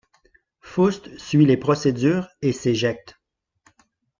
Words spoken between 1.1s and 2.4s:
suit les procédures